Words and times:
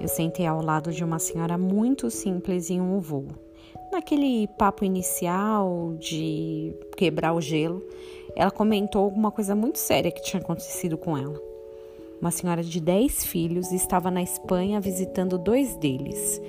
Eu 0.00 0.08
sentei 0.08 0.46
ao 0.46 0.62
lado 0.62 0.92
de 0.92 1.02
uma 1.02 1.18
senhora 1.18 1.58
muito 1.58 2.10
simples 2.10 2.70
em 2.70 2.80
um 2.80 3.00
voo. 3.00 3.26
Naquele 3.90 4.46
papo 4.58 4.84
inicial 4.84 5.94
de 5.98 6.74
quebrar 6.96 7.32
o 7.32 7.40
gelo, 7.40 7.82
ela 8.36 8.50
comentou 8.50 9.02
alguma 9.02 9.30
coisa 9.30 9.54
muito 9.54 9.78
séria 9.78 10.10
que 10.10 10.22
tinha 10.22 10.40
acontecido 10.40 10.96
com 10.96 11.16
ela. 11.16 11.40
Uma 12.20 12.30
senhora 12.30 12.62
de 12.62 12.80
10 12.80 13.24
filhos 13.24 13.72
estava 13.72 14.10
na 14.10 14.22
Espanha 14.22 14.80
visitando 14.80 15.38
dois 15.38 15.76
deles. 15.76 16.40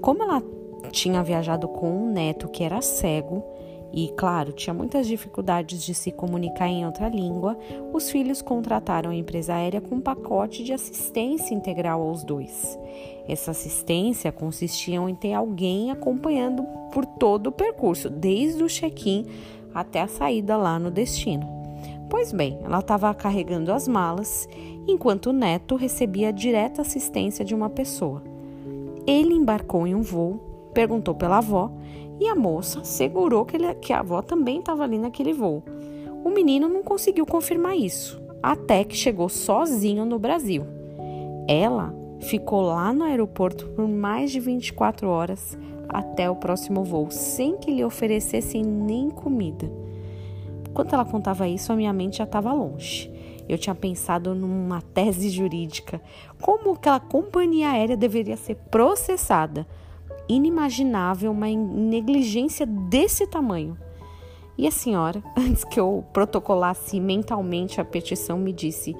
Como 0.00 0.22
ela 0.22 0.42
tinha 0.90 1.22
viajado 1.22 1.68
com 1.68 1.90
um 1.90 2.12
neto 2.12 2.48
que 2.48 2.62
era 2.62 2.80
cego, 2.80 3.44
e, 3.96 4.08
claro, 4.08 4.52
tinha 4.52 4.74
muitas 4.74 5.06
dificuldades 5.06 5.82
de 5.82 5.94
se 5.94 6.12
comunicar 6.12 6.68
em 6.68 6.84
outra 6.84 7.08
língua, 7.08 7.56
os 7.94 8.10
filhos 8.10 8.42
contrataram 8.42 9.10
a 9.10 9.14
empresa 9.14 9.54
aérea 9.54 9.80
com 9.80 9.94
um 9.94 10.00
pacote 10.02 10.62
de 10.62 10.74
assistência 10.74 11.54
integral 11.54 12.02
aos 12.02 12.22
dois. 12.22 12.78
Essa 13.26 13.52
assistência 13.52 14.30
consistia 14.30 14.96
em 14.96 15.14
ter 15.14 15.32
alguém 15.32 15.90
acompanhando 15.90 16.62
por 16.92 17.06
todo 17.06 17.46
o 17.46 17.52
percurso, 17.52 18.10
desde 18.10 18.62
o 18.62 18.68
check-in 18.68 19.24
até 19.72 20.02
a 20.02 20.08
saída 20.08 20.58
lá 20.58 20.78
no 20.78 20.90
destino. 20.90 21.48
Pois 22.10 22.32
bem, 22.32 22.58
ela 22.62 22.80
estava 22.80 23.14
carregando 23.14 23.72
as 23.72 23.88
malas, 23.88 24.46
enquanto 24.86 25.30
o 25.30 25.32
neto 25.32 25.74
recebia 25.74 26.30
direta 26.34 26.82
assistência 26.82 27.42
de 27.42 27.54
uma 27.54 27.70
pessoa. 27.70 28.22
Ele 29.06 29.32
embarcou 29.32 29.86
em 29.86 29.94
um 29.94 30.02
voo, 30.02 30.70
perguntou 30.74 31.14
pela 31.14 31.38
avó 31.38 31.72
e 32.18 32.28
a 32.28 32.34
moça 32.34 32.82
segurou 32.84 33.44
que, 33.44 33.56
ele, 33.56 33.74
que 33.74 33.92
a 33.92 34.00
avó 34.00 34.22
também 34.22 34.60
estava 34.60 34.82
ali 34.82 34.98
naquele 34.98 35.32
voo. 35.32 35.62
O 36.24 36.30
menino 36.30 36.68
não 36.68 36.82
conseguiu 36.82 37.26
confirmar 37.26 37.76
isso, 37.76 38.20
até 38.42 38.84
que 38.84 38.96
chegou 38.96 39.28
sozinho 39.28 40.04
no 40.04 40.18
Brasil. 40.18 40.64
Ela 41.46 41.94
ficou 42.20 42.62
lá 42.62 42.92
no 42.92 43.04
aeroporto 43.04 43.68
por 43.68 43.86
mais 43.86 44.30
de 44.30 44.40
24 44.40 45.08
horas 45.08 45.56
até 45.88 46.28
o 46.28 46.36
próximo 46.36 46.82
voo, 46.82 47.10
sem 47.10 47.56
que 47.56 47.70
lhe 47.70 47.84
oferecessem 47.84 48.62
nem 48.62 49.10
comida. 49.10 49.70
Enquanto 50.68 50.94
ela 50.94 51.04
contava 51.04 51.46
isso, 51.46 51.72
a 51.72 51.76
minha 51.76 51.92
mente 51.92 52.18
já 52.18 52.24
estava 52.24 52.52
longe. 52.52 53.10
Eu 53.48 53.56
tinha 53.56 53.74
pensado 53.74 54.34
numa 54.34 54.82
tese 54.82 55.30
jurídica, 55.30 56.00
como 56.40 56.72
aquela 56.72 56.98
companhia 56.98 57.70
aérea 57.70 57.96
deveria 57.96 58.36
ser 58.36 58.56
processada 58.70 59.66
inimaginável 60.28 61.30
uma 61.30 61.48
negligência 61.48 62.66
desse 62.66 63.26
tamanho. 63.26 63.76
E 64.58 64.66
a 64.66 64.70
senhora, 64.70 65.22
antes 65.36 65.64
que 65.64 65.78
eu 65.78 66.04
protocolasse 66.12 66.98
mentalmente 66.98 67.80
a 67.80 67.84
petição, 67.84 68.38
me 68.38 68.52
disse: 68.52 68.96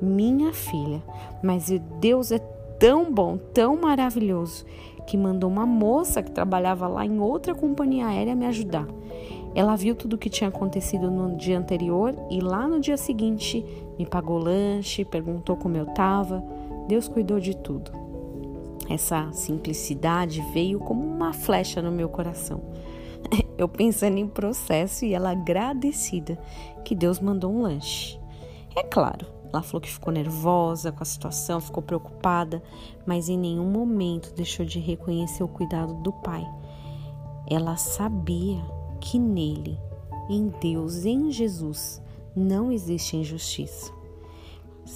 Minha 0.00 0.52
filha, 0.52 1.02
mas 1.42 1.68
Deus 2.00 2.32
é 2.32 2.38
tão 2.78 3.12
bom, 3.12 3.36
tão 3.36 3.76
maravilhoso, 3.76 4.64
que 5.06 5.16
mandou 5.16 5.48
uma 5.48 5.64
moça 5.64 6.22
que 6.22 6.30
trabalhava 6.30 6.86
lá 6.88 7.06
em 7.06 7.20
outra 7.20 7.54
companhia 7.54 8.06
aérea 8.06 8.34
me 8.34 8.46
ajudar. 8.46 8.86
Ela 9.54 9.74
viu 9.74 9.94
tudo 9.94 10.14
o 10.14 10.18
que 10.18 10.28
tinha 10.28 10.48
acontecido 10.48 11.10
no 11.10 11.34
dia 11.34 11.58
anterior 11.58 12.14
e 12.30 12.40
lá 12.40 12.68
no 12.68 12.78
dia 12.78 12.98
seguinte 12.98 13.64
me 13.98 14.04
pagou 14.04 14.36
lanche, 14.36 15.04
perguntou 15.04 15.56
como 15.56 15.76
eu 15.78 15.84
estava. 15.84 16.44
Deus 16.86 17.08
cuidou 17.08 17.40
de 17.40 17.56
tudo. 17.56 17.90
Essa 18.88 19.30
simplicidade 19.32 20.40
veio 20.52 20.78
como 20.78 21.06
uma 21.06 21.32
flecha 21.32 21.82
no 21.82 21.90
meu 21.90 22.08
coração. 22.08 22.62
Eu 23.58 23.68
pensando 23.68 24.18
em 24.18 24.28
processo 24.28 25.04
e 25.04 25.14
ela 25.14 25.30
agradecida 25.30 26.38
que 26.84 26.94
Deus 26.94 27.18
mandou 27.18 27.52
um 27.52 27.62
lanche. 27.62 28.18
É 28.76 28.82
claro, 28.82 29.26
ela 29.52 29.62
falou 29.62 29.80
que 29.80 29.90
ficou 29.90 30.12
nervosa 30.12 30.92
com 30.92 31.02
a 31.02 31.06
situação, 31.06 31.60
ficou 31.60 31.82
preocupada, 31.82 32.62
mas 33.06 33.28
em 33.28 33.38
nenhum 33.38 33.70
momento 33.70 34.34
deixou 34.34 34.66
de 34.66 34.78
reconhecer 34.78 35.42
o 35.42 35.48
cuidado 35.48 35.94
do 35.94 36.12
Pai. 36.12 36.46
Ela 37.48 37.76
sabia 37.76 38.62
que 39.00 39.18
nele, 39.18 39.78
em 40.28 40.48
Deus, 40.60 41.04
em 41.04 41.30
Jesus, 41.30 42.02
não 42.34 42.70
existe 42.70 43.16
injustiça. 43.16 43.92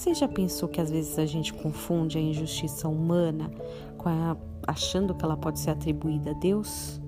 Você 0.00 0.14
já 0.14 0.26
pensou 0.26 0.66
que 0.66 0.80
às 0.80 0.90
vezes 0.90 1.18
a 1.18 1.26
gente 1.26 1.52
confunde 1.52 2.16
a 2.16 2.20
injustiça 2.22 2.88
humana 2.88 3.50
com 3.98 4.08
a, 4.08 4.34
achando 4.66 5.14
que 5.14 5.22
ela 5.22 5.36
pode 5.36 5.60
ser 5.60 5.72
atribuída 5.72 6.30
a 6.30 6.32
Deus? 6.32 6.98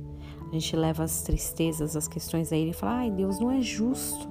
A 0.51 0.53
gente 0.53 0.77
leva 0.77 1.03
as 1.03 1.23
tristezas, 1.23 1.97
as 1.97 2.07
questões 2.07 2.53
a 2.53 2.57
Ele 2.57 2.73
e 2.73 2.75
fala: 2.75 2.97
ai, 2.97 3.11
Deus 3.11 3.41
não 3.41 3.51
é 3.51 3.63
justo. 3.63 4.29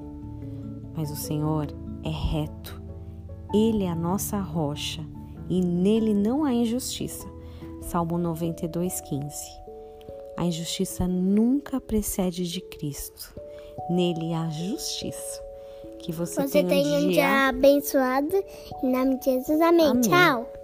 Mas 0.95 1.09
o 1.09 1.15
Senhor 1.15 1.73
é 2.03 2.09
reto. 2.09 2.79
Ele 3.51 3.85
é 3.85 3.89
a 3.89 3.95
nossa 3.95 4.39
rocha 4.39 5.03
e 5.49 5.59
nele 5.59 6.13
não 6.13 6.43
há 6.43 6.53
injustiça. 6.53 7.27
Salmo 7.81 8.19
92, 8.19 9.01
15. 9.01 9.25
A 10.37 10.45
injustiça 10.45 11.07
nunca 11.07 11.81
precede 11.81 12.47
de 12.47 12.61
Cristo. 12.61 13.33
Nele 13.89 14.35
há 14.35 14.47
justiça. 14.51 15.50
Que 16.01 16.11
você, 16.11 16.41
você 16.41 16.63
tenha 16.63 16.99
um, 16.99 17.03
um 17.03 17.09
dia... 17.09 17.11
dia 17.11 17.47
abençoado. 17.49 18.43
Em 18.83 18.91
nome 18.91 19.19
de 19.19 19.25
Jesus, 19.25 19.61
amém. 19.61 19.87
amém. 19.87 20.01
Tchau. 20.01 20.60